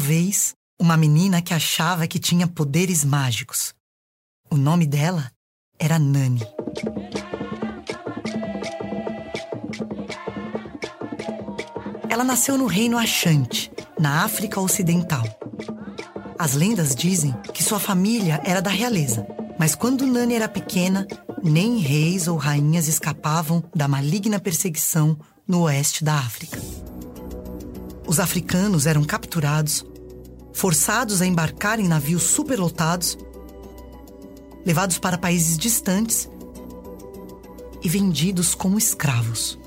[0.00, 3.74] Vez uma menina que achava que tinha poderes mágicos.
[4.50, 5.30] O nome dela
[5.78, 6.40] era Nani.
[12.08, 15.22] Ela nasceu no reino Achante, na África Ocidental.
[16.38, 19.26] As lendas dizem que sua família era da realeza,
[19.58, 21.06] mas quando Nani era pequena,
[21.42, 26.58] nem reis ou rainhas escapavam da maligna perseguição no oeste da África.
[28.06, 29.84] Os africanos eram capturados,
[30.60, 33.16] forçados a embarcar em navios superlotados,
[34.62, 36.28] levados para países distantes
[37.82, 39.58] e vendidos como escravos.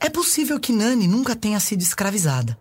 [0.00, 2.58] É possível que Nani nunca tenha sido escravizada.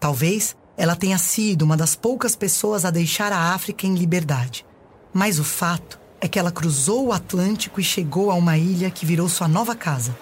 [0.00, 4.64] Talvez ela tenha sido uma das poucas pessoas a deixar a África em liberdade.
[5.12, 9.06] Mas o fato é que ela cruzou o Atlântico e chegou a uma ilha que
[9.06, 10.16] virou sua nova casa.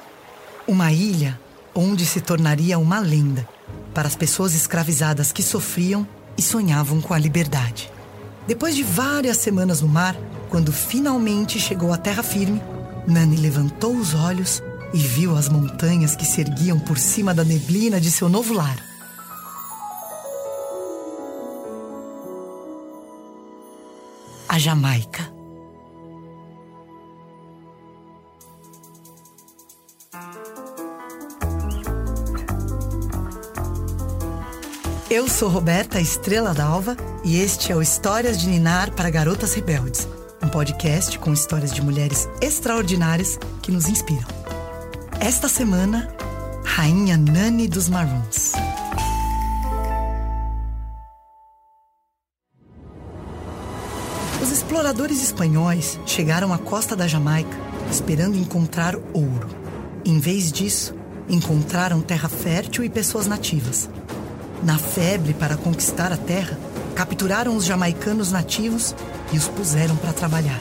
[0.69, 1.41] Uma ilha
[1.75, 3.48] onde se tornaria uma lenda
[3.94, 6.06] para as pessoas escravizadas que sofriam
[6.37, 7.91] e sonhavam com a liberdade.
[8.47, 10.14] Depois de várias semanas no mar,
[10.50, 12.62] quando finalmente chegou à terra firme,
[13.09, 14.62] Nani levantou os olhos
[14.93, 18.76] e viu as montanhas que se erguiam por cima da neblina de seu novo lar.
[24.47, 25.33] A Jamaica.
[35.10, 40.08] Eu sou Roberta Estrela Dalva e este é o Histórias de Ninar para Garotas Rebeldes,
[40.42, 44.26] um podcast com histórias de mulheres extraordinárias que nos inspiram.
[45.20, 46.12] Esta semana,
[46.64, 48.52] Rainha Nani dos Maroons.
[54.42, 57.56] Os exploradores espanhóis chegaram à costa da Jamaica
[57.91, 59.63] esperando encontrar ouro.
[60.04, 60.94] Em vez disso,
[61.28, 63.88] encontraram terra fértil e pessoas nativas.
[64.62, 66.59] Na febre para conquistar a terra,
[66.94, 68.94] capturaram os jamaicanos nativos
[69.32, 70.60] e os puseram para trabalhar.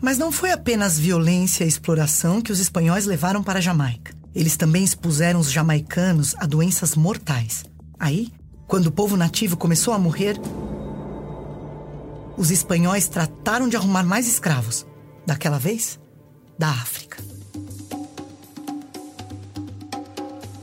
[0.00, 4.14] Mas não foi apenas violência e exploração que os espanhóis levaram para a Jamaica.
[4.34, 7.64] Eles também expuseram os jamaicanos a doenças mortais.
[7.98, 8.32] Aí,
[8.68, 10.38] quando o povo nativo começou a morrer,
[12.36, 14.86] os espanhóis trataram de arrumar mais escravos.
[15.26, 15.98] Daquela vez,
[16.56, 17.27] da África.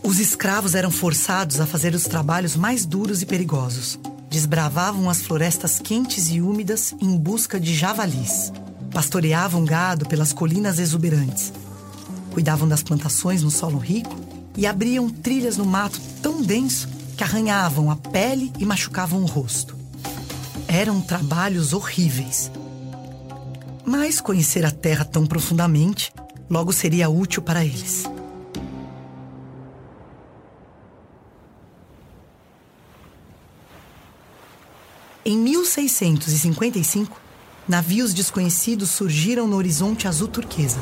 [0.06, 4.00] Os escravos eram forçados a fazer os trabalhos mais duros e perigosos.
[4.30, 8.52] Desbravavam as florestas quentes e úmidas em busca de javalis
[8.96, 11.52] pastoreavam gado pelas colinas exuberantes,
[12.32, 14.16] cuidavam das plantações no solo rico
[14.56, 16.88] e abriam trilhas no mato tão denso
[17.18, 19.76] que arranhavam a pele e machucavam o rosto.
[20.66, 22.50] Eram trabalhos horríveis.
[23.84, 26.14] Mas conhecer a terra tão profundamente
[26.50, 28.06] logo seria útil para eles.
[35.28, 37.20] Em 1655,
[37.68, 40.78] navios desconhecidos surgiram no horizonte azul turquesa.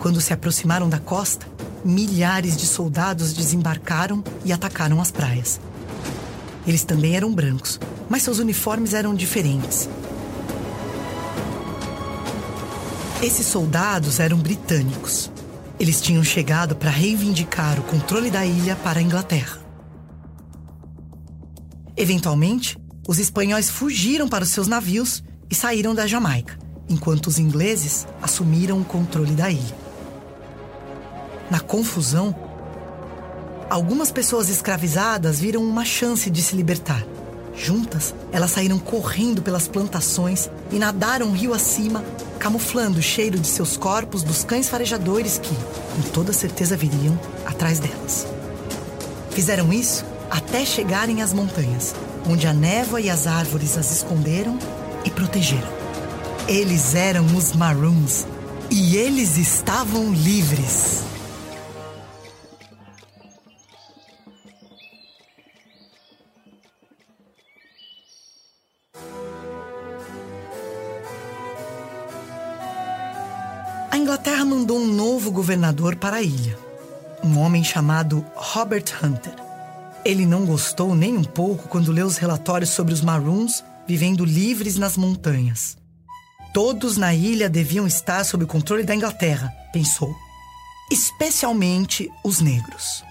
[0.00, 1.46] Quando se aproximaram da costa,
[1.82, 5.58] milhares de soldados desembarcaram e atacaram as praias.
[6.66, 9.88] Eles também eram brancos, mas seus uniformes eram diferentes.
[13.22, 15.32] Esses soldados eram britânicos.
[15.78, 19.58] Eles tinham chegado para reivindicar o controle da ilha para a Inglaterra.
[21.96, 22.78] Eventualmente,
[23.10, 25.20] os espanhóis fugiram para os seus navios
[25.50, 26.56] e saíram da Jamaica,
[26.88, 29.76] enquanto os ingleses assumiram o controle da ilha.
[31.50, 32.32] Na confusão,
[33.68, 37.04] algumas pessoas escravizadas viram uma chance de se libertar.
[37.52, 42.04] Juntas, elas saíram correndo pelas plantações e nadaram rio acima,
[42.38, 45.56] camuflando o cheiro de seus corpos dos cães farejadores que,
[45.96, 48.24] com toda certeza, viriam atrás delas.
[49.30, 51.92] Fizeram isso até chegarem às montanhas,
[52.28, 54.58] onde a névoa e as árvores as esconderam
[55.04, 55.68] e protegeram.
[56.48, 58.26] Eles eram os Maroons
[58.70, 61.04] e eles estavam livres.
[73.90, 76.56] A Inglaterra mandou um novo governador para a ilha,
[77.24, 79.49] um homem chamado Robert Hunter.
[80.04, 84.76] Ele não gostou nem um pouco quando leu os relatórios sobre os Maroons vivendo livres
[84.76, 85.76] nas montanhas.
[86.54, 90.14] Todos na ilha deviam estar sob o controle da Inglaterra, pensou.
[90.90, 93.04] Especialmente os negros.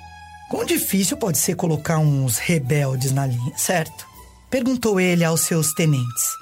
[0.50, 4.07] Quão difícil pode ser colocar uns rebeldes na linha, certo?
[4.50, 6.39] Perguntou ele aos seus tenentes.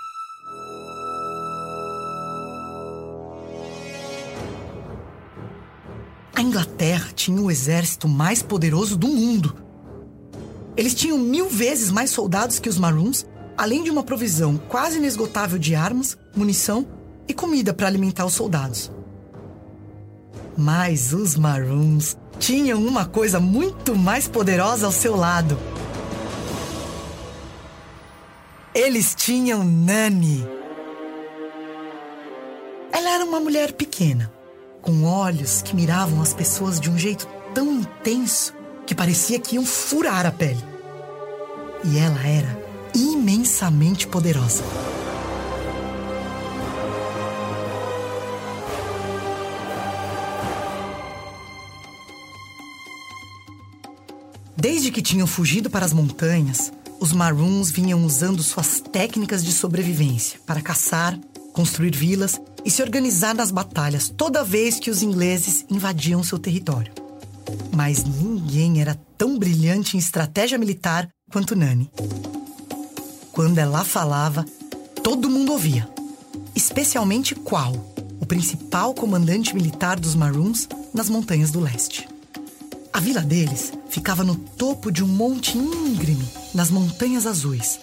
[6.34, 9.67] A Inglaterra tinha o exército mais poderoso do mundo.
[10.78, 13.26] Eles tinham mil vezes mais soldados que os Maroons,
[13.58, 16.88] além de uma provisão quase inesgotável de armas, munição
[17.28, 18.92] e comida para alimentar os soldados.
[20.56, 25.58] Mas os Maroons tinham uma coisa muito mais poderosa ao seu lado.
[28.74, 30.48] Eles tinham Nani.
[32.92, 34.32] Ela era uma mulher pequena,
[34.80, 38.57] com olhos que miravam as pessoas de um jeito tão intenso
[38.88, 40.64] que parecia que iam furar a pele.
[41.84, 42.58] E ela era
[42.96, 44.64] imensamente poderosa.
[54.56, 60.40] Desde que tinham fugido para as montanhas, os Maroons vinham usando suas técnicas de sobrevivência
[60.48, 61.20] para caçar,
[61.54, 66.97] construir vilas e se organizar nas batalhas toda vez que os ingleses invadiam seu território.
[67.76, 71.92] Mas ninguém era tão brilhante em estratégia militar quanto Nani.
[73.32, 74.46] Quando ela falava,
[75.04, 75.88] todo mundo ouvia,
[76.56, 77.74] especialmente Qual,
[78.20, 82.08] o principal comandante militar dos Maroons nas montanhas do leste.
[82.92, 87.80] A vila deles ficava no topo de um monte íngreme, nas Montanhas Azuis.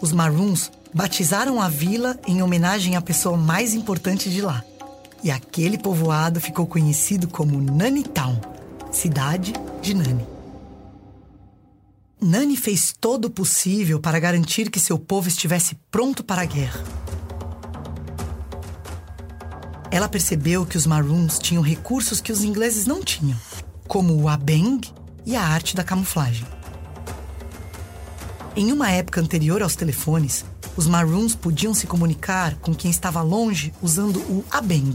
[0.00, 4.64] Os Maroons batizaram a vila em homenagem à pessoa mais importante de lá.
[5.22, 8.40] E aquele povoado ficou conhecido como Nani Town,
[8.90, 10.26] cidade de Nani.
[12.20, 16.82] Nani fez todo o possível para garantir que seu povo estivesse pronto para a guerra.
[19.90, 23.38] Ela percebeu que os Maroons tinham recursos que os ingleses não tinham
[23.86, 24.80] como o abeng
[25.24, 26.46] e a arte da camuflagem.
[28.54, 30.44] Em uma época anterior aos telefones,
[30.76, 34.94] os Maroons podiam se comunicar com quem estava longe usando o abeng,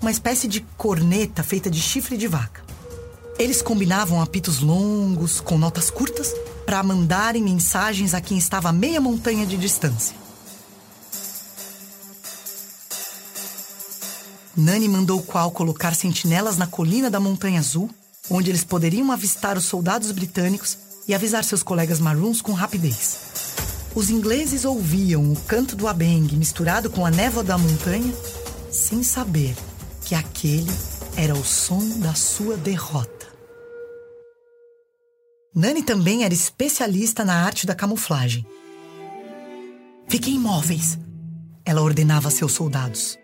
[0.00, 2.67] uma espécie de corneta feita de chifre de vaca.
[3.38, 6.34] Eles combinavam apitos longos com notas curtas
[6.66, 10.16] para mandarem mensagens a quem estava a meia montanha de distância.
[14.56, 17.88] Nani mandou Qual colocar sentinelas na colina da Montanha Azul
[18.30, 20.76] onde eles poderiam avistar os soldados britânicos
[21.06, 23.18] e avisar seus colegas maroons com rapidez.
[23.94, 28.12] Os ingleses ouviam o canto do abeng misturado com a névoa da montanha,
[28.70, 29.56] sem saber
[30.04, 30.70] que aquele
[31.16, 33.17] era o som da sua derrota.
[35.58, 38.46] Nani também era especialista na arte da camuflagem.
[40.06, 40.96] Fiquem imóveis,
[41.64, 43.18] ela ordenava a seus soldados.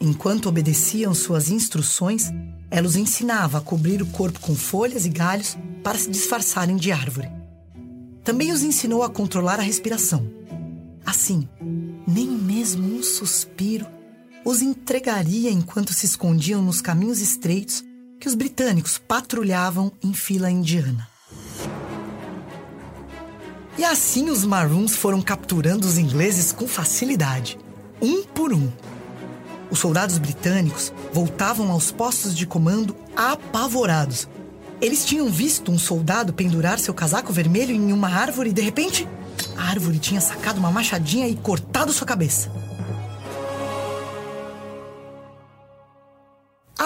[0.00, 2.30] Enquanto obedeciam suas instruções,
[2.70, 6.92] ela os ensinava a cobrir o corpo com folhas e galhos para se disfarçarem de
[6.92, 7.32] árvore.
[8.22, 10.30] Também os ensinou a controlar a respiração.
[11.04, 11.48] Assim,
[12.06, 13.88] nem mesmo um suspiro
[14.44, 17.82] os entregaria enquanto se escondiam nos caminhos estreitos
[18.24, 21.06] que os britânicos patrulhavam em fila indiana.
[23.76, 27.58] E assim os Maroons foram capturando os ingleses com facilidade,
[28.00, 28.72] um por um.
[29.70, 34.26] Os soldados britânicos voltavam aos postos de comando apavorados.
[34.80, 39.06] Eles tinham visto um soldado pendurar seu casaco vermelho em uma árvore e, de repente,
[39.54, 42.50] a árvore tinha sacado uma machadinha e cortado sua cabeça.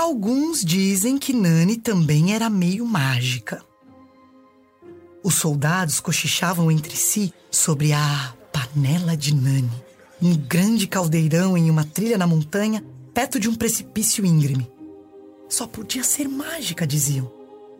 [0.08, 3.62] Alguns dizem que Nani também era meio mágica.
[5.22, 9.70] Os soldados cochichavam entre si sobre a panela de Nani
[10.22, 14.66] um grande caldeirão em uma trilha na montanha, perto de um precipício íngreme.
[15.46, 17.30] Só podia ser mágica, diziam.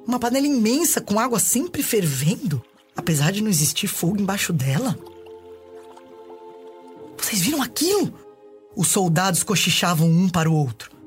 [0.07, 2.63] Uma panela imensa com água sempre fervendo,
[2.95, 4.99] apesar de não existir fogo embaixo dela.
[7.17, 8.13] Vocês viram aquilo?
[8.77, 10.98] Os soldados cochichavam um para o outro.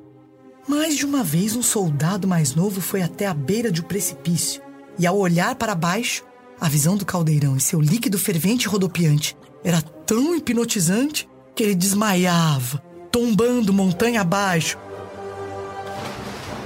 [0.68, 4.62] Mais de uma vez, um soldado mais novo foi até a beira de um precipício
[4.98, 6.24] e, ao olhar para baixo,
[6.60, 11.76] a visão do caldeirão e seu líquido fervente e rodopiante era tão hipnotizante que ele
[11.76, 12.78] desmaiava,
[13.12, 14.78] tombando montanha abaixo,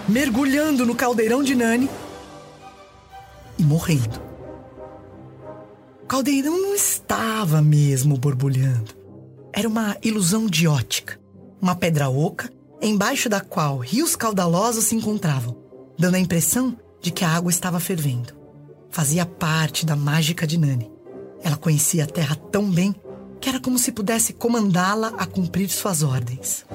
[0.08, 1.90] mergulhando no caldeirão de Nani
[3.58, 4.22] e morrendo.
[6.04, 8.94] O caldeirão não estava mesmo borbulhando.
[9.52, 11.20] Era uma ilusão de ótica,
[11.62, 15.58] uma pedra oca embaixo da qual rios caudalosos se encontravam,
[15.98, 18.34] dando a impressão de que a água estava fervendo.
[18.90, 20.92] Fazia parte da mágica de Nani.
[21.44, 22.96] Ela conhecia a terra tão bem
[23.40, 26.66] que era como se pudesse comandá-la a cumprir suas ordens.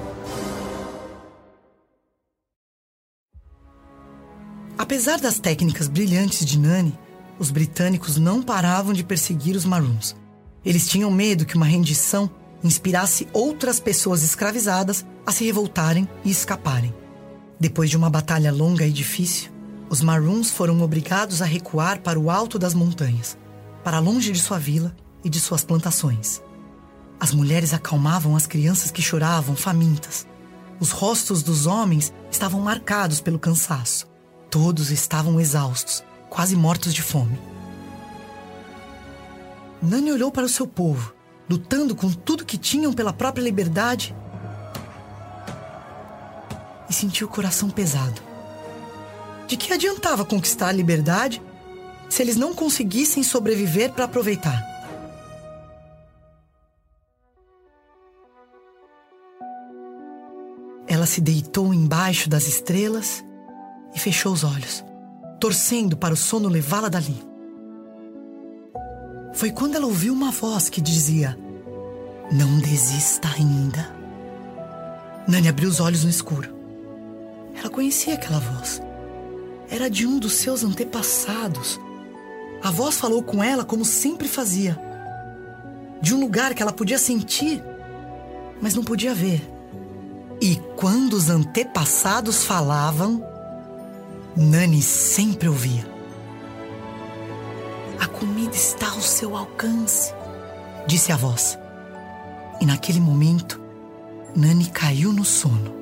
[4.77, 6.97] Apesar das técnicas brilhantes de Nani,
[7.37, 10.15] os britânicos não paravam de perseguir os Maroons.
[10.63, 12.29] Eles tinham medo que uma rendição
[12.63, 16.93] inspirasse outras pessoas escravizadas a se revoltarem e escaparem.
[17.59, 19.51] Depois de uma batalha longa e difícil,
[19.89, 23.37] os Maroons foram obrigados a recuar para o alto das montanhas,
[23.83, 26.41] para longe de sua vila e de suas plantações.
[27.19, 30.25] As mulheres acalmavam as crianças que choravam famintas.
[30.79, 34.07] Os rostos dos homens estavam marcados pelo cansaço.
[34.49, 37.39] Todos estavam exaustos, quase mortos de fome.
[39.81, 41.13] Nani olhou para o seu povo
[41.51, 44.15] lutando com tudo que tinham pela própria liberdade.
[46.89, 48.21] E sentiu o coração pesado.
[49.47, 51.41] De que adiantava conquistar a liberdade
[52.09, 54.65] se eles não conseguissem sobreviver para aproveitar?
[60.87, 63.25] Ela se deitou embaixo das estrelas
[63.93, 64.85] e fechou os olhos,
[65.37, 67.31] torcendo para o sono levá-la dali.
[69.33, 71.37] Foi quando ela ouviu uma voz que dizia:
[72.31, 73.93] Não desista ainda.
[75.27, 76.49] Nani abriu os olhos no escuro.
[77.53, 78.81] Ela conhecia aquela voz.
[79.69, 81.77] Era de um dos seus antepassados.
[82.63, 84.79] A voz falou com ela como sempre fazia.
[86.01, 87.61] De um lugar que ela podia sentir,
[88.61, 89.41] mas não podia ver.
[90.39, 93.23] E quando os antepassados falavam,
[94.35, 95.85] Nani sempre ouvia.
[97.99, 100.13] A comida está ao seu alcance,
[100.87, 101.60] disse a voz.
[102.61, 103.59] E naquele momento,
[104.35, 105.73] Nani caiu no sono.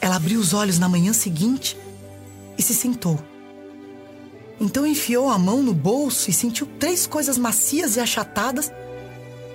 [0.00, 1.76] Ela abriu os olhos na manhã seguinte
[2.56, 3.22] e se sentou.
[4.58, 8.72] Então enfiou a mão no bolso e sentiu três coisas macias e achatadas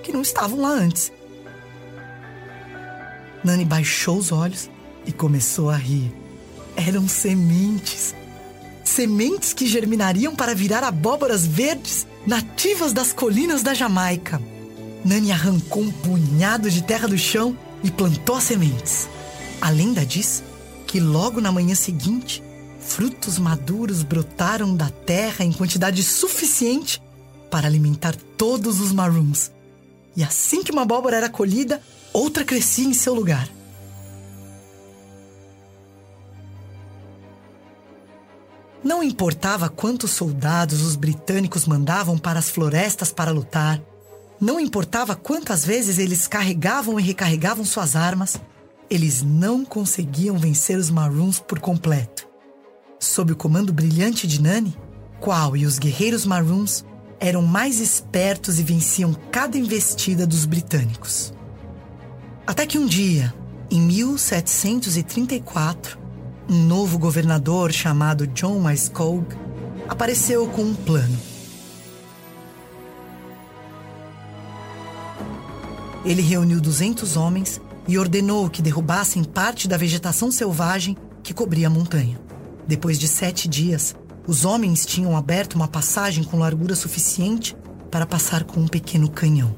[0.04, 1.12] que não estavam lá antes.
[3.42, 4.70] Nani baixou os olhos
[5.04, 6.14] e começou a rir.
[6.76, 8.14] Eram sementes.
[8.86, 14.40] Sementes que germinariam para virar abóboras verdes nativas das colinas da Jamaica.
[15.04, 19.08] Nani arrancou um punhado de terra do chão e plantou as sementes.
[19.60, 20.42] A lenda diz
[20.86, 22.42] que logo na manhã seguinte,
[22.78, 27.02] frutos maduros brotaram da terra em quantidade suficiente
[27.50, 29.50] para alimentar todos os maroons.
[30.16, 33.48] E assim que uma abóbora era colhida, outra crescia em seu lugar.
[38.86, 43.82] Não importava quantos soldados os britânicos mandavam para as florestas para lutar,
[44.40, 48.40] não importava quantas vezes eles carregavam e recarregavam suas armas,
[48.88, 52.28] eles não conseguiam vencer os Maroons por completo.
[53.00, 54.78] Sob o comando brilhante de Nani,
[55.18, 56.84] Qual e os guerreiros Maroons
[57.18, 61.34] eram mais espertos e venciam cada investida dos britânicos.
[62.46, 63.34] Até que um dia,
[63.68, 66.05] em 1734,
[66.48, 69.36] um novo governador chamado John Wyskogue
[69.88, 71.18] apareceu com um plano.
[76.04, 81.70] Ele reuniu 200 homens e ordenou que derrubassem parte da vegetação selvagem que cobria a
[81.70, 82.18] montanha.
[82.66, 87.56] Depois de sete dias, os homens tinham aberto uma passagem com largura suficiente
[87.90, 89.54] para passar com um pequeno canhão.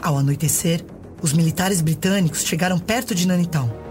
[0.00, 0.84] Ao anoitecer,
[1.20, 3.83] os militares britânicos chegaram perto de Nanitown.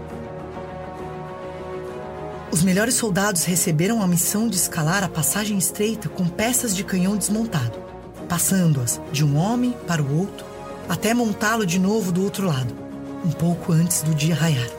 [2.54, 7.16] Os melhores soldados receberam a missão de escalar a passagem estreita com peças de canhão
[7.16, 7.76] desmontado,
[8.28, 10.46] passando-as de um homem para o outro
[10.88, 12.72] até montá-lo de novo do outro lado,
[13.24, 14.70] um pouco antes do dia raiar.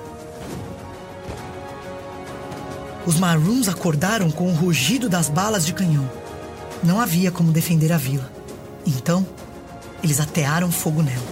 [3.05, 6.09] Os Maroons acordaram com o rugido das balas de canhão.
[6.81, 8.31] Não havia como defender a vila.
[8.87, 9.27] Então,
[10.01, 11.27] eles atearam fogo nela.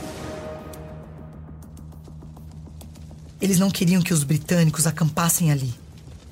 [3.40, 5.74] Eles não queriam que os britânicos acampassem ali,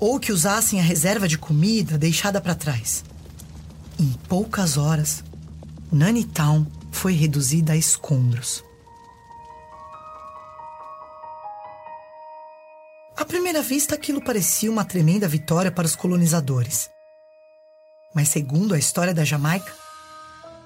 [0.01, 3.05] ou que usassem a reserva de comida deixada para trás.
[3.99, 5.23] Em poucas horas,
[5.91, 8.63] Nani Town foi reduzida a escombros.
[13.15, 16.89] À primeira vista, aquilo parecia uma tremenda vitória para os colonizadores.
[18.15, 19.71] Mas, segundo a história da Jamaica,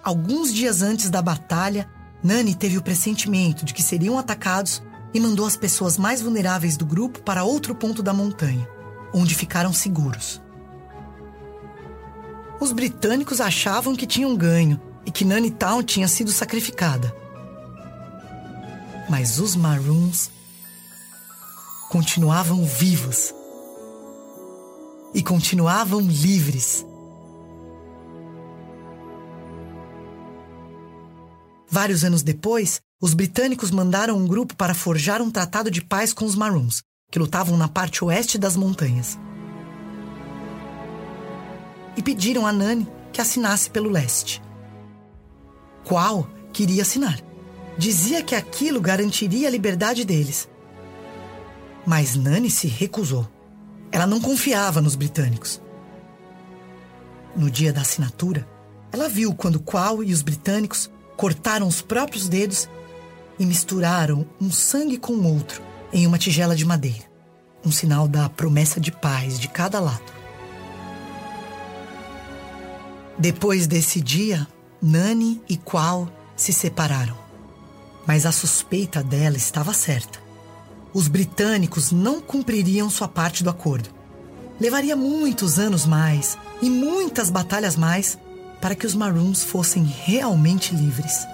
[0.02, 1.90] alguns dias antes da batalha,
[2.24, 4.82] Nani teve o pressentimento de que seriam atacados
[5.14, 8.66] e mandou as pessoas mais vulneráveis do grupo para outro ponto da montanha,
[9.16, 10.42] onde ficaram seguros.
[12.60, 17.16] Os britânicos achavam que tinham ganho e que Nani Town tinha sido sacrificada.
[19.10, 20.30] Mas os Maroons
[21.90, 23.34] continuavam vivos
[25.14, 26.86] e continuavam livres.
[31.70, 36.26] Vários anos depois, os britânicos mandaram um grupo para forjar um tratado de paz com
[36.26, 39.18] os Maroons, que lutavam na parte oeste das montanhas.
[41.96, 44.42] E pediram a Nani que assinasse pelo leste.
[45.84, 47.20] Qual queria assinar?
[47.78, 50.50] Dizia que aquilo garantiria a liberdade deles
[51.86, 53.28] mas Nani se recusou.
[53.92, 55.62] Ela não confiava nos britânicos.
[57.36, 58.48] No dia da assinatura,
[58.92, 62.68] ela viu quando Qual e os britânicos cortaram os próprios dedos
[63.38, 65.62] e misturaram um sangue com o outro
[65.96, 67.06] em uma tigela de madeira,
[67.66, 70.14] um sinal da promessa de paz de cada lado.
[73.18, 74.48] Depois desse dia,
[74.80, 77.18] Nani e Qual se separaram.
[78.06, 80.26] Mas a suspeita dela estava certa
[80.96, 83.90] os britânicos não cumpririam sua parte do acordo.
[84.58, 88.18] Levaria muitos anos mais e muitas batalhas mais
[88.62, 91.28] para que os Maroons fossem realmente livres.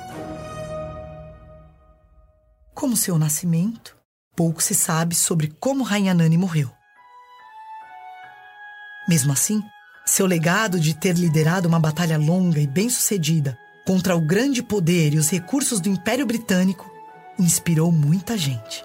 [2.73, 3.95] Como seu nascimento,
[4.41, 6.71] pouco se sabe sobre como Rainha Nani morreu.
[9.07, 9.63] Mesmo assim,
[10.03, 15.19] seu legado de ter liderado uma batalha longa e bem-sucedida contra o grande poder e
[15.19, 16.91] os recursos do Império Britânico
[17.37, 18.83] inspirou muita gente.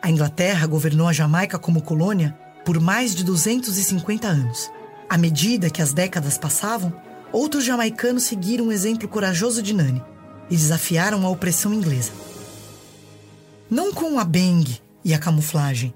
[0.00, 4.70] A Inglaterra governou a Jamaica como colônia por mais de 250 anos.
[5.10, 6.94] À medida que as décadas passavam,
[7.32, 10.00] outros jamaicanos seguiram o um exemplo corajoso de Nani
[10.48, 12.27] e desafiaram a opressão inglesa.
[13.70, 14.64] Não com a beng
[15.04, 15.94] e a camuflagem,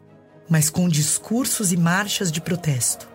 [0.48, 3.08] mas com discursos e marchas de protesto.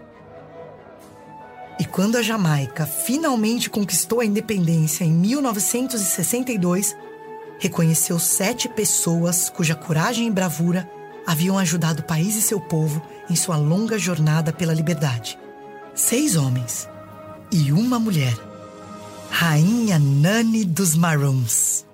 [1.80, 6.96] E quando a Jamaica finalmente conquistou a independência em 1962,
[7.60, 10.89] reconheceu sete pessoas cuja coragem e bravura
[11.26, 15.38] haviam ajudado o país e seu povo em sua longa jornada pela liberdade.
[15.93, 16.89] Seis homens
[17.52, 18.36] e uma mulher.
[19.30, 21.87] Rainha Nani dos Maroons.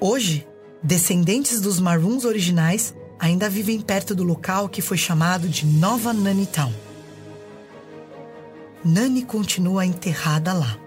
[0.00, 0.46] Hoje,
[0.82, 6.46] descendentes dos Maroons originais ainda vivem perto do local que foi chamado de Nova Nani
[6.46, 6.72] Town.
[8.84, 10.78] Nani continua enterrada lá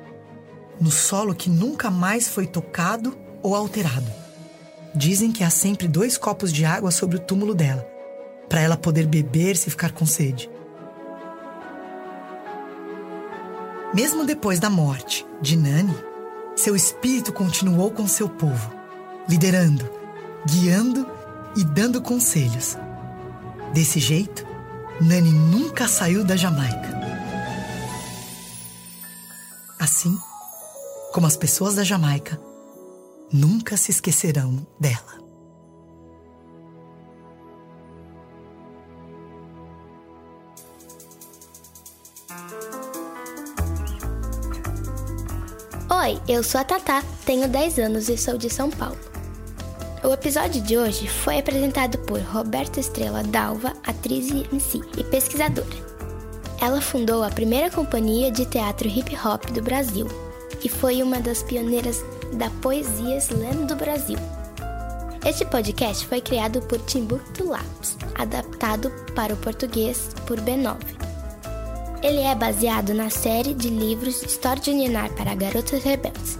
[0.82, 4.12] no solo que nunca mais foi tocado ou alterado.
[4.96, 7.88] Dizem que há sempre dois copos de água sobre o túmulo dela,
[8.50, 10.50] para ela poder beber se ficar com sede.
[13.94, 15.96] Mesmo depois da morte de Nani,
[16.56, 18.74] seu espírito continuou com seu povo,
[19.28, 19.90] liderando,
[20.46, 21.08] guiando
[21.56, 22.78] e dando conselhos.
[23.74, 24.46] Desse jeito,
[25.00, 27.00] Nani nunca saiu da Jamaica.
[29.80, 30.18] Assim,
[31.14, 32.40] como as pessoas da Jamaica,
[33.32, 35.21] nunca se esquecerão dela.
[46.12, 48.98] Oi, eu sou a Tatá, tenho 10 anos e sou de São Paulo.
[50.04, 55.70] O episódio de hoje foi apresentado por Roberta Estrela Dalva, atriz em si e pesquisadora.
[56.60, 60.06] Ela fundou a primeira companhia de teatro hip hop do Brasil,
[60.62, 64.18] e foi uma das pioneiras da poesia slam do Brasil.
[65.26, 71.11] Este podcast foi criado por Timbuktu Labs, adaptado para o português por B9.
[72.02, 76.40] Ele é baseado na série de livros História de Ninar para Garotas Rebeldes,